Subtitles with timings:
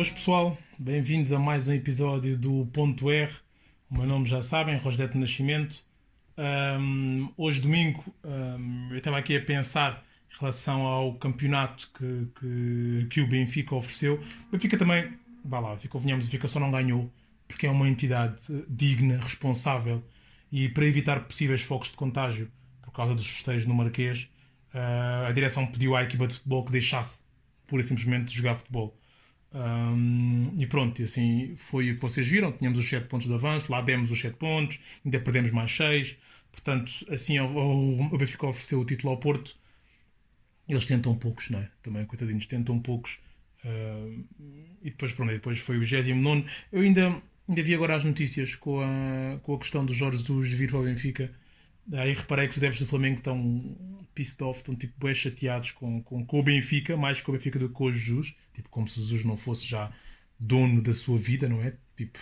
[0.00, 3.30] Boas pessoal, bem-vindos a mais um episódio do Ponto R.
[3.90, 5.84] O meu nome já sabem, Rosdete Nascimento.
[6.38, 10.02] Um, hoje, domingo, um, eu estava aqui a pensar
[10.32, 14.14] em relação ao campeonato que, que, que o Benfica ofereceu.
[14.48, 17.12] O Benfica também, vá lá, ficou, venhamos, o Benfica só não ganhou
[17.46, 20.02] porque é uma entidade digna, responsável
[20.50, 24.30] e para evitar possíveis focos de contágio por causa dos festejos no Marquês,
[24.72, 27.20] uh, a direção pediu à equipa de futebol que deixasse
[27.66, 28.98] pura e simplesmente jogar futebol.
[29.52, 32.52] Um, e pronto, e assim foi o que vocês viram.
[32.52, 36.16] Tínhamos os 7 pontos de avanço, lá demos os 7 pontos, ainda perdemos mais 6.
[36.52, 39.56] Portanto, assim o Benfica ofereceu o título ao Porto.
[40.68, 41.68] Eles tentam poucos, não é?
[41.82, 43.18] Também, coitadinhos, tentam poucos.
[43.64, 44.24] Uh,
[44.82, 46.44] e depois, pronto, depois foi o 29.
[46.72, 50.52] Eu ainda, ainda vi agora as notícias com a, com a questão do Jorge Jesus
[50.52, 51.32] vir ao Benfica.
[51.92, 53.76] Aí reparei que os adeptos do Flamengo estão
[54.14, 57.58] pissed off, estão tipo bem chateados com, com, com o Benfica, mais com o Benfica
[57.58, 58.34] do que com o Jesus.
[58.52, 59.90] Tipo, como se Jesus não fosse já
[60.38, 61.74] dono da sua vida, não é?
[61.96, 62.18] Tipo,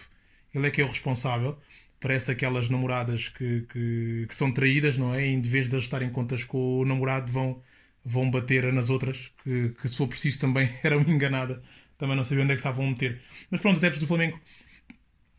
[0.55, 1.59] ele é que é o responsável.
[2.01, 5.27] Parece aquelas namoradas que, que, que são traídas, não é?
[5.27, 7.61] E em vez de ajustarem contas com o namorado, vão,
[8.05, 11.61] vão bater nas outras, que, que se for preciso também eram enganadas.
[11.97, 13.21] Também não sabia onde é que estavam a meter.
[13.51, 14.41] Mas pronto, os adeptos do Flamengo,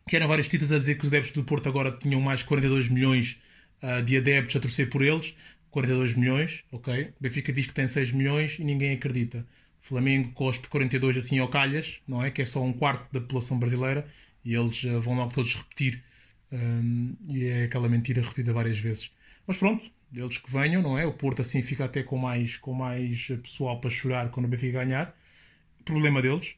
[0.08, 2.90] que eram vários títulos a dizer que os adeptos do Porto agora tinham mais 42
[2.90, 3.38] milhões
[3.84, 5.36] uh, de adeptos a torcer por eles.
[5.72, 7.14] 42 milhões, ok?
[7.20, 9.46] Benfica diz que tem 6 milhões e ninguém acredita.
[9.80, 12.32] Flamengo cospe 42 assim ao calhas, não é?
[12.32, 14.08] Que é só um quarto da população brasileira
[14.44, 16.04] e eles uh, vão logo todos repetir.
[16.52, 19.12] Um, e é aquela mentira repetida várias vezes.
[19.46, 21.06] Mas pronto, eles que venham, não é?
[21.06, 24.84] O Porto assim fica até com mais, com mais pessoal para chorar quando o Benfica
[24.84, 25.16] ganhar.
[25.86, 26.56] Problema deles.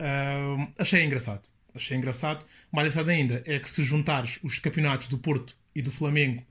[0.00, 1.42] Um, achei engraçado.
[1.74, 2.44] Achei engraçado.
[2.72, 6.42] Mais engraçado ainda é que se juntares os campeonatos do Porto e do Flamengo,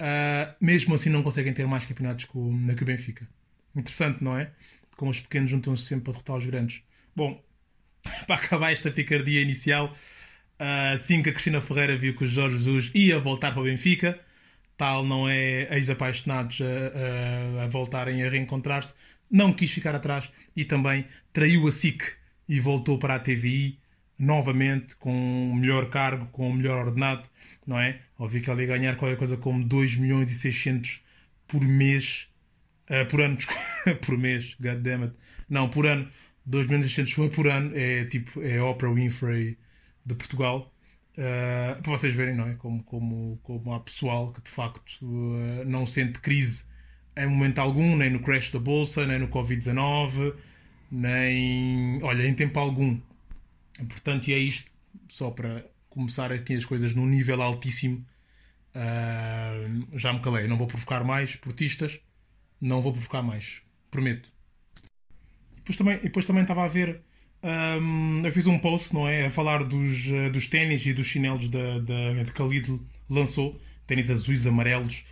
[0.00, 3.28] uh, mesmo assim não conseguem ter mais campeonatos o, que o Benfica.
[3.74, 4.50] Interessante, não é?
[4.98, 6.82] como os pequenos juntam-se sempre para derrotar os grandes.
[7.14, 7.40] Bom,
[8.26, 9.96] para acabar esta picardia inicial,
[10.92, 14.18] assim que a Cristina Ferreira viu que o Jorge Jesus ia voltar para o Benfica,
[14.76, 18.92] tal não é ex-apaixonados a, a, a, voltarem a reencontrar-se,
[19.30, 22.02] não quis ficar atrás e também traiu a SIC
[22.48, 23.78] e voltou para a TVI
[24.18, 27.28] novamente com o melhor cargo, com o melhor ordenado,
[27.68, 28.00] não é?
[28.18, 31.00] Ouvi que ela ia ganhar qualquer coisa como 2 milhões e 600
[31.46, 32.28] por mês
[32.88, 33.36] Uh, por ano,
[34.04, 35.14] por mês, goddammit.
[35.48, 36.08] Não, por ano.
[36.46, 37.76] 2 milhões e 600 por ano.
[37.76, 39.58] É tipo, é Oprah Winfrey
[40.04, 40.72] de Portugal.
[41.12, 42.54] Uh, para vocês verem, não é?
[42.54, 46.64] Como, como, como há pessoal que de facto uh, não sente crise
[47.16, 50.34] em momento algum, nem no crash da bolsa, nem no Covid-19,
[50.90, 52.02] nem.
[52.02, 52.98] Olha, em tempo algum.
[53.76, 54.70] Portanto, e é isto,
[55.08, 55.64] só para
[55.98, 58.04] começar aqui as coisas num nível altíssimo.
[58.74, 62.00] Uh, já me calei, não vou provocar mais portistas
[62.60, 63.62] não vou provocar mais.
[63.90, 64.30] Prometo.
[65.56, 67.00] Depois também, depois também estava a ver.
[67.42, 69.26] Um, eu fiz um post, não é?
[69.26, 73.60] A falar dos, uh, dos ténis e dos chinelos da, da, de Khalid lançou.
[73.86, 75.04] Ténis azuis, amarelos,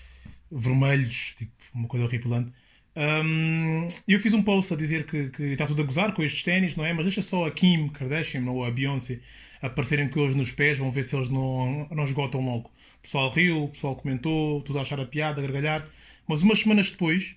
[0.50, 2.52] vermelhos, tipo, uma coisa horripilante.
[2.94, 6.42] Um, eu fiz um post a dizer que, que está tudo a gozar com estes
[6.42, 6.92] ténis, não é?
[6.92, 9.20] Mas deixa só a Kim Kardashian ou a Beyoncé
[9.66, 12.70] aparecerem com eles nos pés, vão ver se eles não, não esgotam logo.
[12.98, 15.86] O pessoal riu, o pessoal comentou, tudo a achar a piada, a gargalhar.
[16.26, 17.36] Mas umas semanas depois,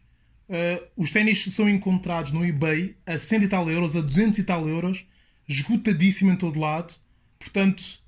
[0.50, 4.44] uh, os ténis são encontrados no eBay a 100 e tal euros, a 200 e
[4.44, 5.06] tal euros,
[5.48, 6.94] esgotadíssimo em todo lado.
[7.38, 8.02] Portanto,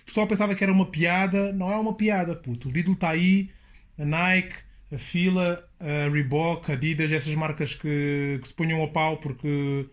[0.00, 1.52] o pessoal pensava que era uma piada.
[1.52, 2.68] Não é uma piada, puto.
[2.68, 3.50] O Lidl está aí,
[3.98, 4.54] a Nike,
[4.92, 9.86] a Fila, a Reebok, a Adidas, essas marcas que, que se ponham ao pau porque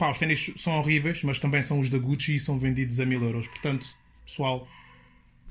[0.00, 3.04] pá, os ténis são horríveis, mas também são os da Gucci e são vendidos a
[3.04, 3.46] mil euros.
[3.46, 3.86] Portanto,
[4.24, 4.66] pessoal,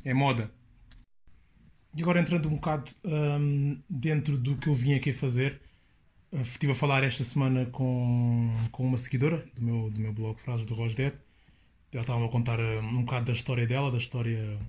[0.04, 0.52] é moda.
[1.96, 5.62] E agora entrando um bocado um, dentro do que eu vim aqui fazer,
[6.32, 10.40] uh, estive a falar esta semana com, com uma seguidora do meu, do meu blog
[10.42, 11.16] Frases de Rosdet.
[11.92, 14.60] Ela estava a contar um, um bocado da história dela, da história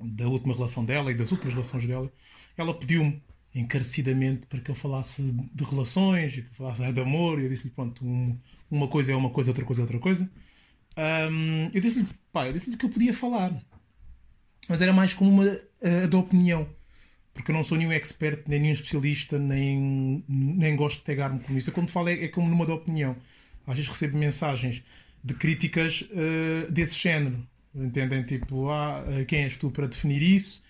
[0.00, 2.10] da última relação dela e das últimas relações dela.
[2.56, 3.22] Ela pediu-me
[3.54, 7.70] encarecidamente para que eu falasse de relações, que eu falasse de amor, e eu disse-lhe:
[7.70, 8.38] pronto, um,
[8.70, 10.30] uma coisa é uma coisa, outra coisa é outra coisa.
[10.96, 13.52] Um, eu disse-lhe, pá, eu disse-lhe que eu podia falar
[14.68, 15.44] mas era mais como uma
[16.08, 16.66] da opinião.
[17.32, 21.56] Porque eu não sou nenhum expert, nem nenhum especialista, nem, nem gosto de pegar-me com
[21.56, 21.68] isso.
[21.68, 23.16] Eu, quando falo, é, é como numa da opinião.
[23.66, 24.84] Às vezes recebo mensagens
[25.22, 27.44] de críticas uh, desse género.
[27.74, 28.22] Entendem?
[28.22, 30.62] Tipo, ah, quem és tu para definir isso?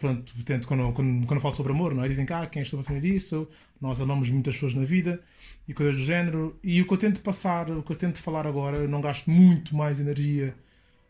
[0.00, 2.08] Pronto, portanto, quando, quando, quando falo sobre amor, não é?
[2.08, 3.46] Dizem que, ah, quem és tu para definir isso?
[3.80, 5.20] Nós amamos muitas pessoas na vida
[5.68, 6.58] e coisas do género.
[6.64, 9.30] E o que eu tento passar, o que eu tento falar agora, eu não gasto
[9.30, 10.54] muito mais energia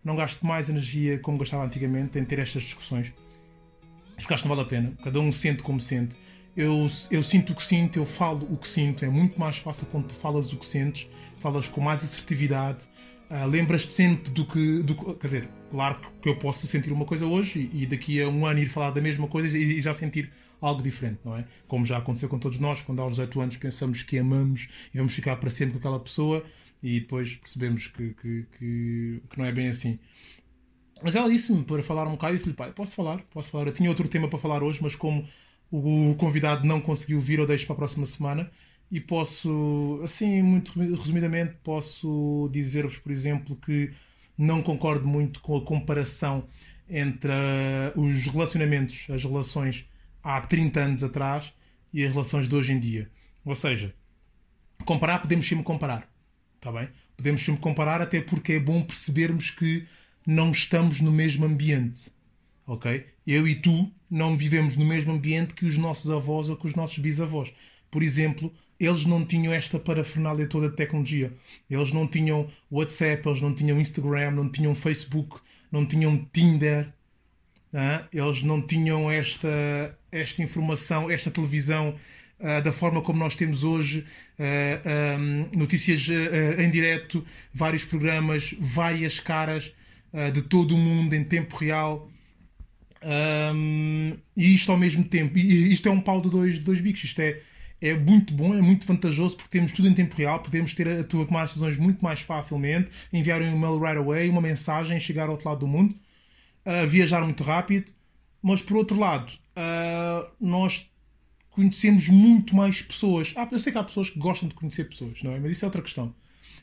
[0.05, 3.13] não gasto mais energia como gastava antigamente em ter estas discussões.
[4.17, 4.93] Porque acho que não vale a pena.
[5.03, 6.17] Cada um sente como sente.
[6.57, 9.05] Eu, eu sinto o que sinto, eu falo o que sinto.
[9.05, 11.09] É muito mais fácil quando tu falas o que sentes,
[11.41, 12.87] falas com mais assertividade,
[13.31, 17.25] Uh, Lembras-te sempre do que, do, quer dizer, claro que eu posso sentir uma coisa
[17.25, 20.33] hoje e daqui a um ano ir falar da mesma coisa e, e, já sentir
[20.61, 21.45] algo diferente, não é?
[21.69, 25.15] Como já aconteceu com todos nós, quando aos 18 anos pensamos que amamos e vamos
[25.15, 26.45] ficar para sempre com aquela pessoa
[26.83, 30.01] e depois percebemos que, que, que, que não é bem assim.
[31.01, 33.69] Mas ela disse-me para falar um bocado e disse-lhe, pai, posso falar, posso falar.
[33.69, 35.25] Eu tinha outro tema para falar hoje, mas como
[35.71, 38.51] o convidado não conseguiu vir, eu deixo para a próxima semana
[38.91, 43.93] e posso, assim, muito resumidamente, posso dizer-vos, por exemplo, que
[44.37, 46.49] não concordo muito com a comparação
[46.89, 49.87] entre uh, os relacionamentos, as relações
[50.23, 51.53] há 30 anos atrás
[51.93, 53.09] e as relações de hoje em dia.
[53.45, 53.95] Ou seja,
[54.85, 56.11] comparar, podemos sempre comparar,
[56.57, 56.89] está bem?
[57.17, 59.87] Podemos sempre comparar, até porque é bom percebermos que
[60.27, 62.11] não estamos no mesmo ambiente,
[62.67, 63.07] ok?
[63.27, 66.75] Eu e tu não vivemos no mesmo ambiente que os nossos avós ou que os
[66.75, 67.53] nossos bisavós.
[67.91, 71.33] Por exemplo, eles não tinham esta parafernália toda de tecnologia.
[71.69, 75.39] Eles não tinham WhatsApp, eles não tinham Instagram, não tinham Facebook,
[75.71, 76.93] não tinham Tinder.
[78.13, 81.95] Eles não tinham esta, esta informação, esta televisão
[82.65, 84.07] da forma como nós temos hoje.
[85.55, 86.09] Notícias
[86.59, 89.73] em direto, vários programas, várias caras
[90.33, 92.11] de todo o mundo em tempo real.
[94.37, 95.39] E isto ao mesmo tempo.
[95.39, 97.05] E isto é um pau de dois, de dois bicos.
[97.05, 97.41] Isto é
[97.81, 101.05] é muito bom, é muito vantajoso porque temos tudo em tempo real, podemos ter a
[101.05, 105.33] tua tomar decisões muito mais facilmente, enviar um e-mail right away, uma mensagem, chegar ao
[105.33, 105.95] outro lado do mundo,
[106.67, 107.93] uh, viajar muito rápido.
[108.43, 110.91] Mas por outro lado, uh, nós
[111.51, 113.33] conhecemos muito mais pessoas.
[113.37, 115.39] Ah, eu sei que há pessoas que gostam de conhecer pessoas, não é?
[115.39, 116.15] Mas isso é outra questão.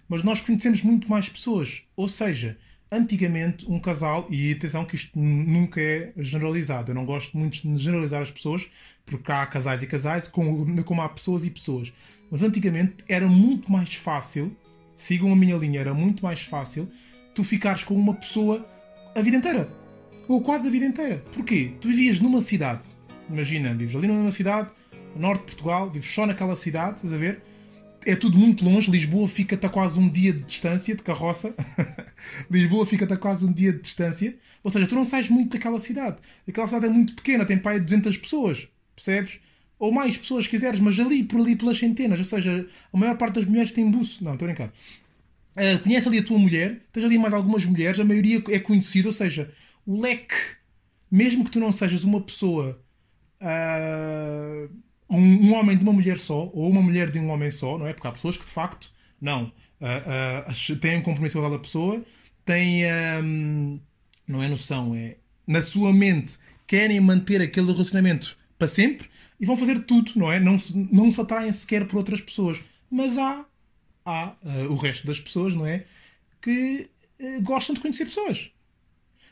[0.10, 1.84] Mas nós conhecemos muito mais pessoas.
[1.96, 2.58] Ou seja,
[2.92, 7.78] antigamente um casal, e atenção que isto nunca é generalizado, eu não gosto muito de
[7.78, 8.68] generalizar as pessoas,
[9.06, 11.92] porque há casais e casais, como, como há pessoas e pessoas.
[12.30, 14.56] Mas antigamente era muito mais fácil,
[14.96, 16.90] sigam a minha linha, era muito mais fácil
[17.34, 18.68] tu ficares com uma pessoa
[19.16, 19.70] a vida inteira.
[20.28, 21.24] Ou quase a vida inteira.
[21.32, 21.74] Porquê?
[21.80, 22.82] Tu vivias numa cidade.
[23.32, 24.72] Imagina, vives ali numa cidade,
[25.16, 27.44] norte de Portugal, vives só naquela cidade, estás a ver?
[28.08, 28.90] É tudo muito longe.
[28.90, 31.54] Lisboa fica-te a quase um dia de distância de carroça.
[32.50, 34.38] Lisboa fica-te a quase um dia de distância.
[34.64, 36.18] Ou seja, tu não sais muito daquela cidade.
[36.48, 39.40] Aquela cidade é muito pequena, tem pai 200 pessoas, percebes?
[39.78, 42.20] Ou mais pessoas se quiseres, mas ali, por ali, pelas centenas.
[42.20, 44.24] Ou seja, a maior parte das mulheres tem buço.
[44.24, 44.74] Não, estou a brincar.
[45.58, 49.08] Uh, conhece ali a tua mulher, tens ali mais algumas mulheres, a maioria é conhecida,
[49.08, 49.52] ou seja,
[49.88, 50.36] o leque,
[51.10, 52.80] mesmo que tu não sejas uma pessoa.
[53.42, 54.70] Uh,
[55.10, 57.88] um, um, homem de uma mulher só, ou uma mulher de um homem só, não
[57.88, 57.94] é?
[57.94, 59.52] Porque há pessoas que de facto não
[59.82, 62.04] uh, uh, têm um compromisso com aquela pessoa,
[62.46, 62.84] têm
[63.24, 63.80] um,
[64.28, 69.10] não é noção, é na sua mente querem manter aquele relacionamento para sempre
[69.40, 70.40] e vão fazer tudo, não é?
[70.40, 70.58] Não,
[70.92, 72.60] não se atraem sequer por outras pessoas.
[72.90, 73.46] Mas há,
[74.06, 75.86] há uh, o resto das pessoas, não é?
[76.42, 76.90] Que
[77.42, 78.52] gostam de conhecer pessoas.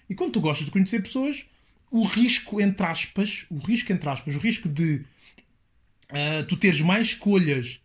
[0.09, 1.45] E quando tu gostas de conhecer pessoas,
[1.91, 5.03] o risco, entre aspas, o risco, entre aspas, o risco de
[6.11, 7.79] uh, tu teres mais escolhas,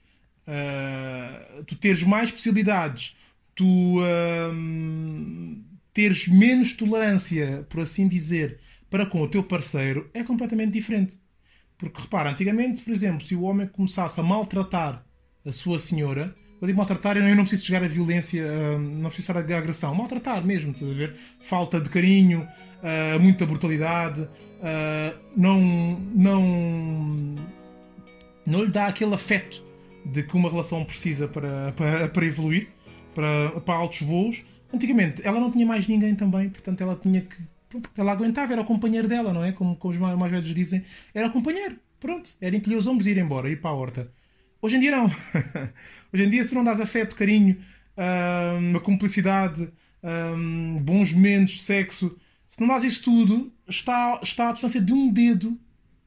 [0.46, 3.16] uh, tu teres mais possibilidades,
[3.54, 8.58] tu uh, teres menos tolerância, por assim dizer,
[8.88, 11.18] para com o teu parceiro, é completamente diferente.
[11.78, 15.04] Porque repara, antigamente, por exemplo, se o homem começasse a maltratar
[15.44, 19.54] a sua senhora, eu digo maltratar, eu não preciso chegar à violência, não preciso chegar
[19.54, 21.16] à agressão, maltratar mesmo, estás a ver?
[21.40, 22.46] Falta de carinho,
[23.18, 24.28] muita brutalidade,
[25.34, 25.58] não,
[26.14, 27.36] não
[28.50, 29.62] não lhe dá aquele afeto
[30.04, 32.68] de que uma relação precisa para, para, para evoluir,
[33.14, 34.44] para, para altos voos.
[34.72, 37.36] Antigamente ela não tinha mais ninguém também, portanto ela tinha que.
[37.96, 39.52] Ela aguentava, era o companheiro dela, não é?
[39.52, 40.82] Como, como os mais, velhos dizem,
[41.14, 41.78] era o companheiro.
[42.00, 44.10] Pronto, era encolher os ombros e ir embora, ir para a horta.
[44.60, 45.04] Hoje em dia não.
[46.12, 47.56] Hoje em dia, se não dás afeto, carinho,
[48.58, 49.72] uma cumplicidade,
[50.82, 52.16] bons momentos, sexo,
[52.48, 55.56] se não dás isso tudo, está, está à distância de um dedo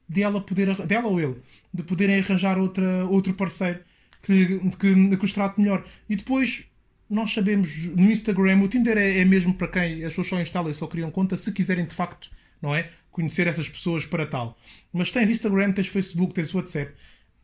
[0.08, 1.36] dela poder dela ou ele
[1.72, 3.80] de poderem arranjar outra, outro parceiro
[4.22, 5.84] que, que, que os trate melhor.
[6.08, 6.64] E depois
[7.08, 10.70] nós sabemos no Instagram, o Tinder é, é, mesmo para quem as pessoas só instalam
[10.70, 12.30] e só criam conta se quiserem de facto,
[12.60, 12.90] não é?
[13.10, 14.58] Conhecer essas pessoas para tal.
[14.92, 16.92] Mas tens Instagram, tens Facebook, tens WhatsApp.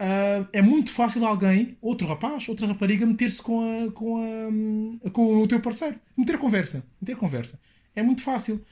[0.00, 5.42] Uh, é muito fácil alguém, outro rapaz, outra rapariga, meter-se com, a, com, a, com
[5.42, 5.96] o teu parceiro.
[6.16, 6.82] Meter conversa.
[7.00, 7.60] Meter conversa.
[7.94, 8.64] É muito fácil.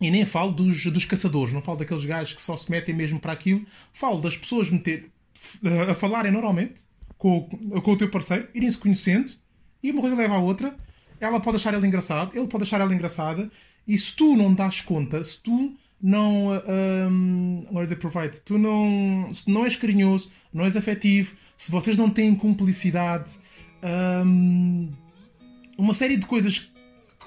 [0.00, 3.20] E nem falo dos, dos caçadores, não falo daqueles gajos que só se metem mesmo
[3.20, 3.64] para aquilo.
[3.92, 5.10] Falo das pessoas meter,
[5.90, 6.82] a falarem normalmente
[7.16, 9.32] com, com o teu parceiro, irem-se conhecendo
[9.82, 10.76] e uma coisa leva à outra.
[11.20, 13.50] Ela pode achar ele engraçado, ele pode achar ela engraçada.
[13.86, 16.50] E se tu não das conta, se tu não.
[16.68, 18.40] Um, what is provide?
[18.42, 19.32] Tu não.
[19.32, 23.38] Se não és carinhoso, não és afetivo, se vocês não têm cumplicidade.
[23.82, 24.92] Um,
[25.78, 26.70] uma série de coisas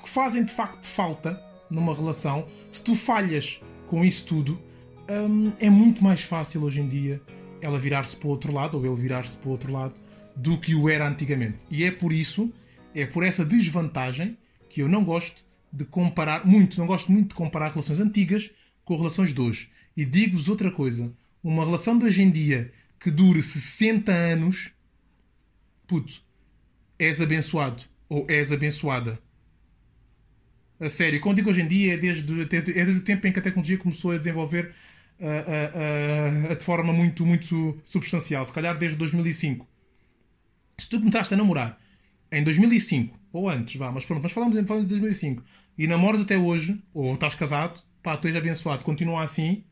[0.03, 2.47] que fazem de facto falta numa relação.
[2.71, 4.61] Se tu falhas com isso tudo,
[5.09, 7.21] hum, é muito mais fácil hoje em dia
[7.61, 9.99] ela virar-se para o outro lado ou ele virar-se para o outro lado
[10.35, 11.57] do que o era antigamente.
[11.69, 12.51] E é por isso,
[12.93, 14.37] é por essa desvantagem
[14.69, 18.51] que eu não gosto de comparar muito, não gosto muito de comparar relações antigas
[18.85, 19.69] com relações de hoje.
[19.95, 21.11] E digo-vos outra coisa:
[21.43, 24.71] uma relação de hoje em dia que dure 60 anos,
[25.87, 26.21] puto,
[26.97, 29.19] és abençoado ou és abençoada.
[30.79, 33.39] A sério, quando digo hoje em dia, é desde, é desde o tempo em que
[33.39, 34.73] a tecnologia começou a desenvolver
[35.19, 38.45] uh, uh, uh, de forma muito, muito substancial.
[38.45, 39.67] Se calhar desde 2005.
[40.77, 41.79] Se tu começaste a namorar
[42.31, 45.43] em 2005, ou antes, vá, mas pronto, mas falamos em, falamos de 2005,
[45.77, 49.63] e namoras até hoje, ou estás casado, pá, tu és abençoado, continua assim,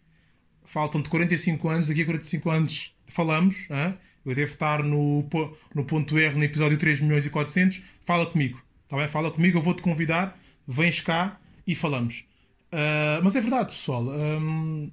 [0.64, 3.96] faltam-te 45 anos, daqui a 45 anos falamos, hein?
[4.26, 5.28] eu devo estar no,
[5.76, 9.08] no ponto R no episódio 3 milhões e 400, fala comigo, tá bem?
[9.08, 12.24] Fala comigo, eu vou-te convidar, vens cá e falamos.
[12.72, 14.04] Uh, mas é verdade, pessoal.
[14.08, 14.92] Um,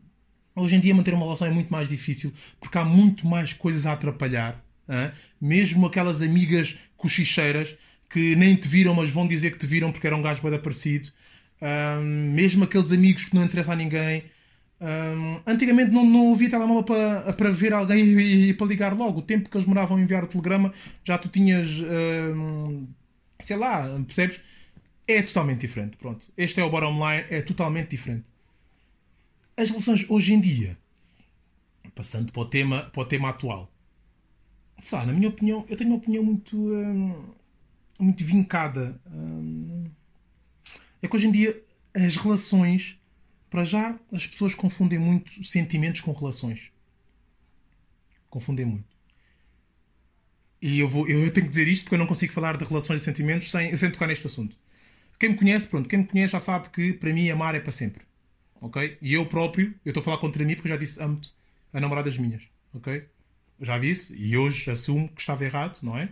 [0.55, 3.87] hoje em dia manter uma relação é muito mais difícil porque há muito mais coisas
[3.87, 4.63] a atrapalhar.
[5.41, 7.77] Mesmo aquelas amigas cochicheiras
[8.11, 10.59] que nem te viram, mas vão dizer que te viram porque era um gajo bem
[10.59, 11.09] parecido.
[11.63, 14.25] Um, mesmo aqueles amigos que não interessam a ninguém.
[14.81, 19.21] Um, antigamente não, não havia telemóvel para, para ver alguém e, e, para ligar logo.
[19.21, 20.73] O tempo que eles demoravam a enviar o telegrama,
[21.05, 21.69] já tu tinhas.
[21.81, 22.87] Um,
[23.39, 24.41] sei lá, percebes?
[25.07, 25.97] É totalmente diferente.
[25.97, 26.33] Pronto.
[26.37, 28.25] Este é o bottom line, é totalmente diferente.
[29.57, 30.79] As relações hoje em dia,
[31.95, 33.71] passando para o tema, para o tema atual,
[34.81, 36.57] sabe, na minha opinião, eu tenho uma opinião muito.
[36.57, 37.33] Hum,
[38.03, 39.01] muito vincada.
[39.11, 39.85] Hum,
[41.01, 41.63] é que hoje em dia
[41.95, 42.99] as relações
[43.49, 46.71] para já, as pessoas confundem muito sentimentos com relações.
[48.31, 48.93] Confundem muito.
[50.61, 53.01] E eu, vou, eu tenho que dizer isto porque eu não consigo falar de relações
[53.01, 54.57] e sentimentos sem, sem tocar neste assunto.
[55.23, 57.71] Quem me conhece, pronto, quem me conhece já sabe que para mim amar é para
[57.71, 58.03] sempre.
[58.61, 58.99] Ok?
[59.01, 61.21] E eu próprio, eu estou a falar contra mim porque eu já disse amo
[61.73, 62.43] a namoradas minhas.
[62.75, 63.05] Ok?
[63.61, 66.09] Já disse e hoje assumo que estava errado, não é?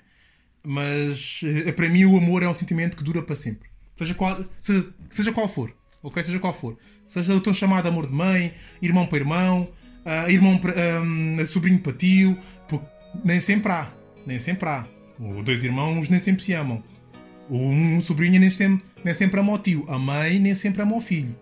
[0.62, 3.68] Mas eh, para mim o amor é um sentimento que dura para sempre.
[3.96, 5.74] Seja qual, seja, seja qual for
[6.04, 6.22] ok?
[6.22, 6.78] Seja qual for.
[7.04, 9.68] Seja o tão chamado amor de mãe, irmão para irmão,
[10.04, 12.38] uh, irmão para, um, sobrinho para tio,
[12.68, 12.86] porque
[13.24, 13.92] nem sempre há.
[14.24, 14.86] Nem sempre há.
[15.18, 16.82] Os dois irmãos nem sempre se amam.
[17.50, 19.84] Um sobrinho nem sempre, nem sempre ama o tio.
[19.88, 21.36] A mãe nem sempre ama o filho.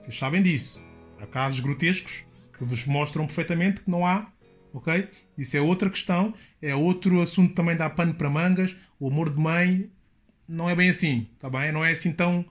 [0.00, 0.82] Vocês sabem disso.
[1.20, 2.24] Há casos grotescos
[2.58, 4.26] que vos mostram perfeitamente que não há.
[4.74, 5.08] Ok?
[5.38, 6.34] Isso é outra questão.
[6.60, 8.74] É outro assunto também dá pano para mangas.
[8.98, 9.88] O amor de mãe
[10.48, 11.28] não é bem assim.
[11.38, 11.70] Tá bem?
[11.70, 12.44] Não é assim tão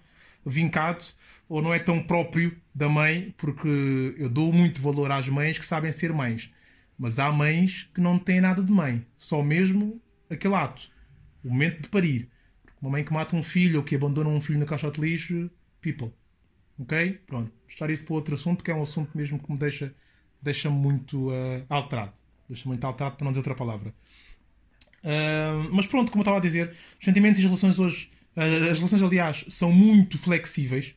[0.45, 1.03] vincado
[1.49, 5.65] ou não é tão próprio da mãe, porque eu dou muito valor às mães que
[5.65, 6.49] sabem ser mães.
[6.97, 10.89] Mas há mães que não têm nada de mãe, só mesmo aquele ato,
[11.43, 12.30] o momento de parir.
[12.81, 15.50] Uma mãe que mata um filho ou que abandona um filho na caixa de lixo,
[15.81, 16.11] people.
[16.79, 17.21] Ok?
[17.27, 17.51] Pronto.
[17.67, 19.93] Estar isso para outro assunto, que é um assunto mesmo que me deixa,
[20.41, 22.13] deixa muito uh, alterado.
[22.50, 23.93] Deixa muito alterado, para não dizer outra palavra.
[25.03, 28.77] Uh, mas pronto, como eu estava a dizer, os sentimentos e as relações hoje as
[28.77, 30.95] relações, aliás, são muito flexíveis.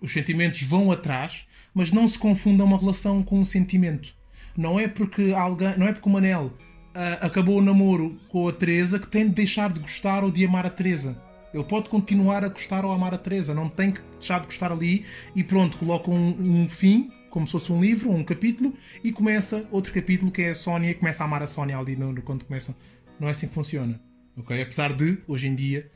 [0.00, 4.14] os sentimentos vão atrás, mas não se confunda uma relação com um sentimento.
[4.56, 6.56] Não é porque alguém, não é porque o Manel
[6.96, 10.44] uh, acabou o namoro com a Teresa que tem de deixar de gostar ou de
[10.44, 11.20] amar a Teresa.
[11.52, 14.72] Ele pode continuar a gostar ou amar a Teresa, não tem que deixar de gostar
[14.72, 18.74] ali e pronto, coloca um, um fim, como se fosse um livro, um capítulo,
[19.04, 21.94] e começa outro capítulo que é a Sónia, e começa a amar a Sónia ali
[21.94, 22.74] no, no, quando começa.
[23.20, 24.00] Não é assim que funciona.
[24.38, 24.62] Okay?
[24.62, 25.90] Apesar de, hoje em dia,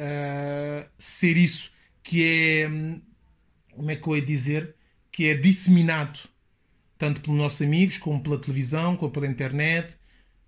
[0.00, 2.70] uh, ser isso que é.
[3.72, 4.74] Como é que eu ia dizer?
[5.12, 6.18] Que é disseminado
[6.96, 9.97] tanto pelos nossos amigos, como pela televisão, como pela internet,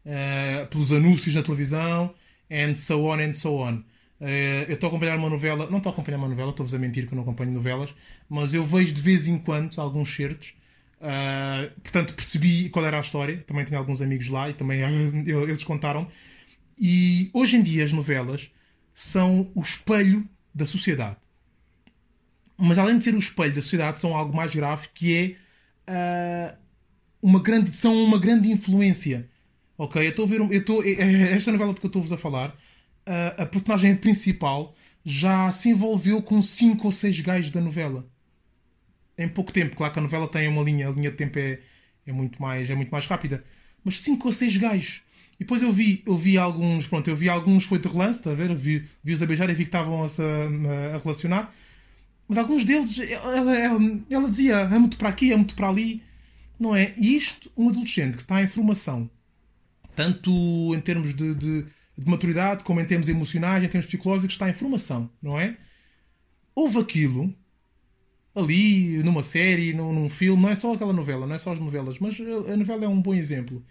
[0.06, 2.14] uh, pelos anúncios na televisão,
[2.50, 3.82] and so on and so on.
[4.20, 6.78] Uh, eu estou a acompanhar uma novela, não estou a acompanhar uma novela, estou-vos a
[6.78, 7.94] mentir que eu não acompanho novelas,
[8.28, 10.54] mas eu vejo de vez em quando alguns certos.
[11.00, 13.38] Uh, portanto, percebi qual era a história.
[13.46, 14.80] Também tinha alguns amigos lá e também
[15.26, 16.06] eles contaram.
[16.78, 18.50] E hoje em dia as novelas
[18.92, 21.16] são o espelho da sociedade.
[22.58, 25.36] Mas além de ser o espelho da sociedade, são algo mais grave que
[25.88, 26.56] é uh,
[27.22, 29.29] uma grande, são uma grande influência.
[29.80, 30.04] Ok?
[30.04, 30.40] Eu estou a ver.
[30.40, 33.96] Eu estou, é, é, esta novela de que eu estou-vos a falar, uh, a personagem
[33.96, 38.06] principal já se envolveu com 5 ou 6 gajos da novela.
[39.16, 39.74] Em pouco tempo.
[39.74, 41.60] Claro que a novela tem uma linha, a linha de tempo é,
[42.06, 43.42] é, muito, mais, é muito mais rápida.
[43.82, 45.02] Mas 5 ou 6 gajos.
[45.36, 48.32] E depois eu vi, eu vi alguns, pronto, eu vi alguns foi de relance, está
[48.32, 48.54] a ver?
[48.54, 51.54] Vi, vi-os a beijar e vi que estavam a, a, relacionar.
[52.28, 56.02] Mas alguns deles, ela, ela, ela dizia, amo-te para aqui, amo-te para ali.
[56.58, 56.92] Não é?
[56.98, 59.08] E isto, um adolescente que está em formação,
[60.00, 60.30] tanto
[60.74, 61.66] em termos de, de,
[61.98, 65.58] de maturidade, como em termos emocionais, em termos psicológicos, está em formação, não é?
[66.54, 67.34] Houve aquilo
[68.34, 71.60] ali, numa série, num, num filme, não é só aquela novela, não é só as
[71.60, 73.62] novelas, mas a novela é um bom exemplo.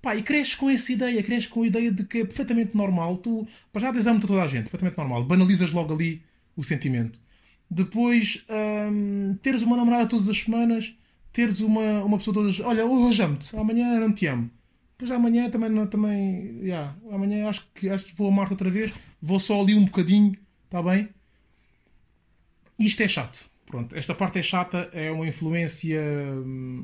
[0.00, 3.18] Pá, e cresces com essa ideia, cresces com a ideia de que é perfeitamente normal,
[3.18, 6.22] tu, já desama a toda a gente, perfeitamente normal, banalizas logo ali
[6.56, 7.20] o sentimento.
[7.70, 8.44] Depois,
[8.90, 10.92] hum, teres uma namorada todas as semanas,
[11.32, 14.50] teres uma, uma pessoa todas, olha, hoje amo-te, amanhã não te amo.
[15.02, 19.40] Depois amanhã também, também, yeah, amanhã acho que, acho que vou amar-te outra vez, vou
[19.40, 21.08] só ali um bocadinho, está bem?
[22.78, 23.50] Isto é chato.
[23.66, 26.00] Pronto, esta parte é chata, é uma influência,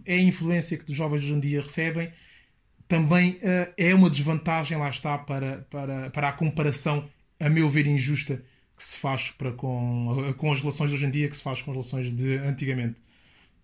[0.05, 2.13] é a influência que os jovens hoje em dia recebem.
[2.89, 7.09] Também uh, é uma desvantagem, lá está, para, para, para a comparação,
[7.39, 8.43] a meu ver, injusta
[8.77, 11.63] que se faz para com, com as relações de hoje em dia, que se faz
[11.63, 13.01] com as relações de antigamente.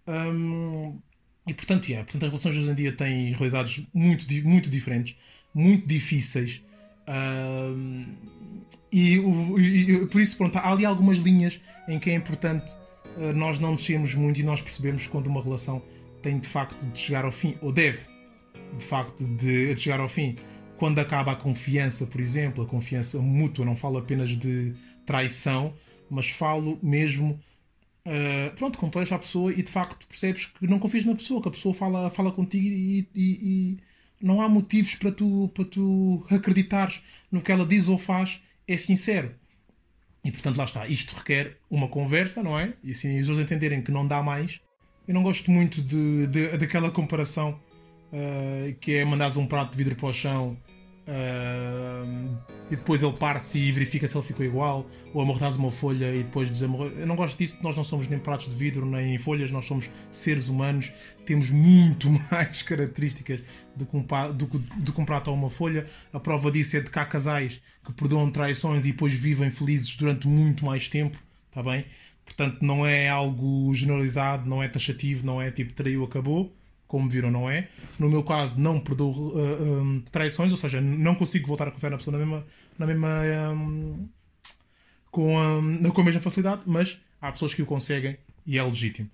[0.06, 1.00] Um,
[1.46, 5.16] e portanto, é, portanto, as relações hoje em dia têm realidades muito, muito diferentes,
[5.54, 6.62] muito difíceis.
[7.06, 8.06] Um,
[8.90, 12.72] e, e, por isso, pronto, há ali algumas linhas em que é importante
[13.16, 15.82] uh, nós não mexermos muito e nós percebemos quando uma relação
[16.22, 18.00] tem de facto de chegar ao fim, ou deve
[18.78, 20.36] de facto de, de chegar ao fim.
[20.76, 24.74] Quando acaba a confiança, por exemplo, a confiança mútua, não falo apenas de
[25.06, 25.74] traição,
[26.10, 27.38] mas falo mesmo.
[28.06, 31.48] Uh, pronto, controlas a pessoa e de facto percebes que não confias na pessoa, que
[31.48, 33.78] a pessoa fala, fala contigo e, e, e
[34.20, 37.00] não há motivos para tu, para tu acreditares
[37.32, 39.34] no que ela diz ou faz, é sincero.
[40.24, 40.86] E portanto, lá está.
[40.86, 42.74] Isto requer uma conversa, não é?
[42.82, 44.60] E assim os outros entenderem que não dá mais.
[45.06, 47.60] Eu não gosto muito de, de daquela comparação
[48.12, 50.56] uh, que é mandares um prato de vidro para o chão
[51.06, 52.38] Uh,
[52.70, 56.22] e depois ele parte-se e verifica se ele ficou igual, ou amarras uma folha e
[56.22, 56.86] depois desamorra.
[56.86, 59.66] Eu não gosto disso, porque nós não somos nem pratos de vidro nem folhas, nós
[59.66, 60.90] somos seres humanos,
[61.26, 63.42] temos muito mais características
[63.76, 65.86] do que um, do, do que um prato ou uma folha.
[66.12, 69.94] A prova disso é de que há casais que perdoam traições e depois vivem felizes
[69.96, 71.84] durante muito mais tempo, está bem?
[72.24, 76.50] Portanto, não é algo generalizado, não é taxativo, não é tipo traiu, acabou
[76.86, 77.68] como viram, não é.
[77.98, 81.90] No meu caso, não perdoo uh, um, traições, ou seja, não consigo voltar a confiar
[81.90, 82.46] na pessoa na mesma,
[82.78, 83.20] na mesma
[83.52, 84.08] um,
[85.10, 88.16] com, um, com a mesma facilidade, mas há pessoas que o conseguem
[88.46, 89.10] e é legítimo.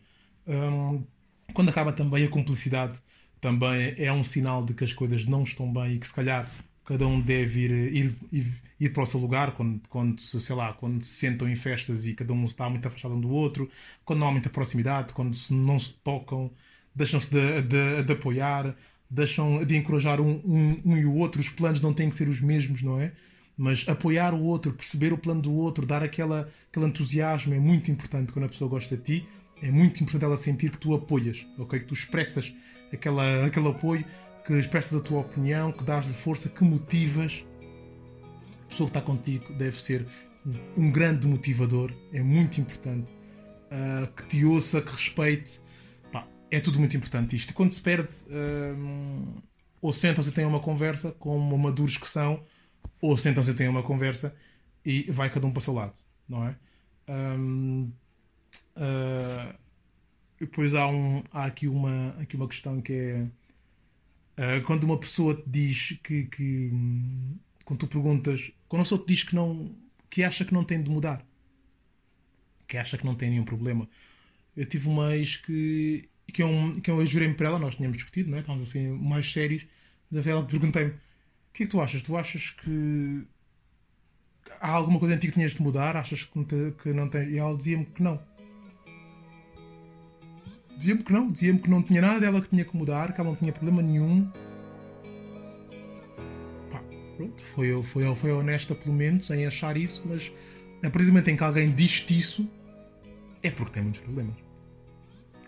[0.47, 1.05] Um,
[1.53, 3.01] quando acaba também a cumplicidade,
[3.41, 6.51] também é um sinal de que as coisas não estão bem e que se calhar
[6.85, 10.73] cada um deve ir, ir, ir, ir para o seu lugar quando, quando, sei lá,
[10.73, 13.71] quando se sentam em festas e cada um está muito afastado um do outro,
[14.05, 16.51] quando não há muita proximidade, quando não se tocam
[16.95, 18.75] deixam-se de, de, de, apoiar,
[19.09, 21.41] deixam de encorajar um, um, um, e o outro.
[21.41, 23.13] Os planos não têm que ser os mesmos, não é?
[23.57, 27.91] Mas apoiar o outro, perceber o plano do outro, dar aquela, aquele entusiasmo é muito
[27.91, 29.29] importante quando a pessoa gosta de ti.
[29.63, 31.81] É muito importante ela sentir que tu apoias, ok?
[31.81, 32.55] Que tu expressas
[32.93, 34.05] aquela, aquele apoio,
[34.47, 37.45] que expressas a tua opinião, que dás-lhe força, que motivas.
[38.65, 40.07] A pessoa que está contigo deve ser
[40.77, 43.13] um grande motivador, é muito importante.
[43.71, 45.61] Uh, que te ouça, que respeite,
[46.51, 47.55] é tudo muito importante isto.
[47.55, 49.37] Quando se perde, hum,
[49.81, 52.45] ou sentam-se e têm uma conversa, como maduros que são,
[53.01, 54.35] ou sentam-se e têm uma conversa
[54.85, 56.57] e vai cada um para o seu lado, não é?
[57.09, 57.91] Hum,
[58.77, 59.55] uh,
[60.39, 65.35] depois há, um, há aqui, uma, aqui uma questão que é uh, quando uma pessoa
[65.35, 66.71] te diz que, que
[67.65, 69.75] quando tu perguntas, quando uma pessoa te diz que não
[70.09, 71.25] que acha que não tem de mudar,
[72.67, 73.89] que acha que não tem nenhum problema.
[74.57, 77.59] Eu tive uma ex que e que é um, que é eu jurei-me para ela,
[77.59, 78.41] nós tínhamos discutido, não é?
[78.41, 79.67] estávamos assim mais sérios,
[80.11, 80.95] mas ela perguntei-me: o
[81.53, 82.03] que é que tu achas?
[82.03, 83.27] Tu achas que
[84.61, 85.97] há alguma coisa em ti que tinhas de mudar?
[85.97, 87.31] Achas que não, te, que não tem?
[87.31, 88.21] E ela dizia-me que não.
[90.77, 93.31] Dizia-me que não, dizia-me que não tinha nada dela que tinha que mudar, que ela
[93.31, 94.31] não tinha problema nenhum.
[96.71, 96.81] Pá,
[97.17, 100.33] pronto, foi, foi, foi honesta pelo menos em achar isso, mas
[100.79, 102.49] a partir do momento em que alguém diz isso,
[103.43, 104.50] é porque tem muitos problemas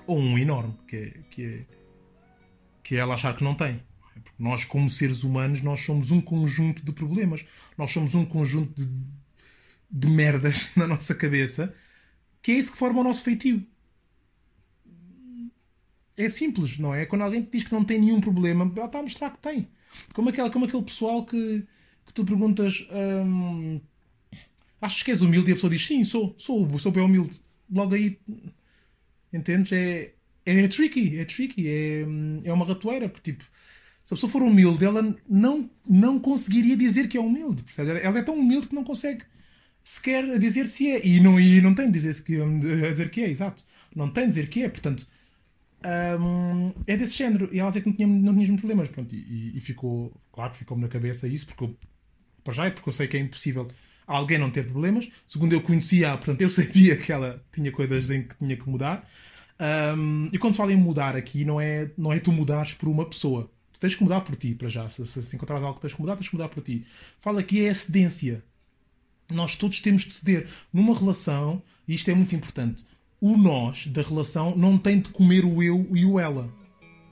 [0.07, 1.67] ou um enorme, que é, que é,
[2.83, 3.83] que é ela achar que não tem.
[4.23, 7.45] Porque nós, como seres humanos, nós somos um conjunto de problemas.
[7.77, 8.91] Nós somos um conjunto de,
[9.91, 11.75] de merdas na nossa cabeça,
[12.43, 13.65] que é isso que forma o nosso feitio.
[16.17, 17.07] É simples, não é?
[17.07, 19.69] Quando alguém te diz que não tem nenhum problema, ela está a mostrar que tem.
[20.13, 21.67] Como aquele, como aquele pessoal que,
[22.07, 23.81] que tu perguntas hum,
[24.81, 27.41] achas que és humilde e a pessoa diz sim, sou, sou, sou bem humilde.
[27.71, 28.19] Logo aí
[29.33, 29.73] Entendes?
[29.73, 30.13] É,
[30.45, 32.03] é tricky, é tricky, é,
[32.45, 33.45] é uma ratoeira, porque tipo,
[34.05, 37.63] se a pessoa for humilde, ela não, não conseguiria dizer que é humilde.
[37.63, 38.01] Percebe?
[38.01, 39.25] Ela é tão humilde que não consegue
[39.85, 41.07] sequer dizer se é.
[41.07, 43.65] E não, e não tem de dizer, que, a dizer que é, exato.
[43.95, 45.07] Não tem de dizer que é, portanto.
[45.85, 47.49] Um, é desse género.
[47.53, 48.89] E ela dizia que não tinha, não tinha problemas.
[48.89, 51.77] Pronto, e, e ficou, claro, ficou-me na cabeça isso, porque eu
[52.45, 53.69] Para já é porque eu sei que é impossível
[54.07, 55.09] alguém não ter problemas.
[55.27, 59.09] Segundo, eu conhecia, portanto, eu sabia que ela tinha coisas em que tinha que mudar.
[59.97, 63.05] Um, e quando falo em mudar aqui, não é, não é tu mudares por uma
[63.05, 63.51] pessoa.
[63.73, 64.89] Tu tens que mudar por ti, para já.
[64.89, 66.85] Se, se, se encontrares algo que tens que mudar, tens que mudar por ti.
[67.21, 68.45] Fala aqui é a cedência.
[69.31, 70.49] Nós todos temos de ceder.
[70.73, 72.85] Numa relação, e isto é muito importante,
[73.21, 76.53] o nós da relação não tem de comer o eu e o ela.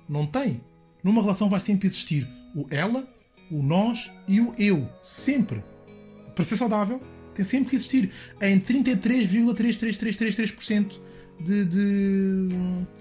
[0.09, 0.61] Não tem.
[1.05, 3.09] Numa relação vai sempre existir o ela,
[3.49, 4.89] o nós e o eu.
[5.03, 5.63] Sempre.
[6.41, 7.03] Para ser saudável,
[7.35, 10.99] tem sempre que existir em 33,33333%
[11.39, 12.49] de, de,